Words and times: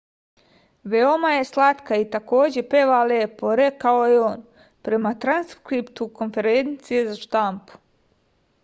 veoma 0.93 1.33
je 1.33 1.43
slatka 1.49 1.99
i 2.03 2.07
takođe 2.15 2.63
peva 2.71 3.03
lepo 3.11 3.53
rekao 3.61 4.01
je 4.13 4.17
on 4.31 4.43
prema 4.89 5.13
transkriptu 5.27 6.11
konferencije 6.23 7.07
za 7.13 7.21
štampu 7.23 7.81